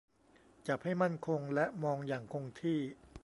[0.67, 2.79] จับให้มั่นคงและมองอย่างคงที่